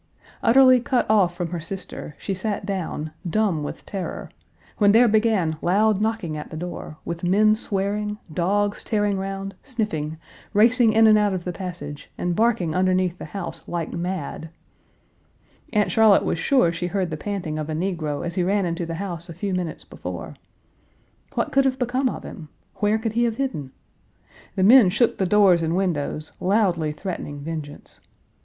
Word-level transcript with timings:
Utterly 0.41 0.79
cut 0.79 1.07
off 1.11 1.35
from 1.35 1.49
her 1.49 1.59
sister, 1.59 2.15
she 2.17 2.33
sat 2.33 2.65
down, 2.65 3.11
dumb 3.29 3.61
with 3.61 3.85
terror, 3.85 4.29
when 4.79 4.93
there 4.93 5.07
began 5.07 5.57
loud 5.61 6.01
knocking 6.01 6.35
at 6.35 6.49
the 6.49 6.57
door, 6.57 6.97
with 7.05 7.23
men 7.23 7.55
swearing, 7.55 8.17
dogs 8.33 8.83
tearing 8.83 9.19
round, 9.19 9.53
sniffing, 9.61 10.17
racing 10.53 10.93
in 10.93 11.05
and 11.05 11.19
out 11.19 11.35
of 11.35 11.43
the 11.43 11.53
passage 11.53 12.09
and 12.17 12.35
barking 12.35 12.73
underneath 12.73 13.19
the 13.19 13.25
house 13.25 13.61
like 13.67 13.93
mad. 13.93 14.49
Aunt 15.71 15.91
Charlotte 15.91 16.25
was 16.25 16.39
sure 16.39 16.71
she 16.71 16.87
heard 16.87 17.11
the 17.11 17.15
panting 17.15 17.59
of 17.59 17.69
a 17.69 17.73
negro 17.75 18.25
as 18.25 18.33
he 18.33 18.41
ran 18.43 18.65
into 18.65 18.87
the 18.87 18.95
house 18.95 19.29
a 19.29 19.35
few 19.35 19.53
minutes 19.53 19.83
before. 19.83 20.33
What 21.35 21.51
could 21.51 21.65
have 21.65 21.77
become 21.77 22.09
of 22.09 22.23
him? 22.23 22.49
Where 22.77 22.97
could 22.97 23.13
he 23.13 23.25
have 23.25 23.37
hidden? 23.37 23.71
The 24.55 24.63
men 24.63 24.89
shook 24.89 25.19
the 25.19 25.27
doors 25.27 25.61
and 25.61 25.75
windows, 25.75 26.31
loudly 26.39 26.91
threatening 26.91 27.41
vengeance. 27.41 27.99